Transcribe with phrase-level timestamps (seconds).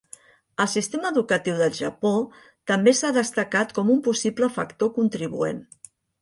[0.63, 2.13] El sistema educatiu del Japó
[2.71, 5.63] també s'ha destacat com un possible factor contribuent.